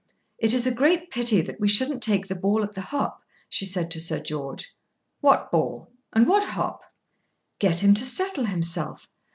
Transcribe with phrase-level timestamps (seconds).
[0.39, 3.67] "It is a great pity that we shouldn't take the ball at the hop," she
[3.67, 4.75] said to Sir George.
[5.19, 6.81] "What ball; and what hop?"
[7.59, 9.07] "Get him to settle himself.